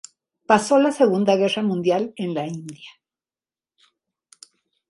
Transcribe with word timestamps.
Pasó 0.47 0.79
la 0.79 0.91
Segunda 0.91 1.35
Guerra 1.35 1.61
Mundial 1.61 2.11
en 2.15 2.33
la 2.33 2.47
India. 2.47 2.89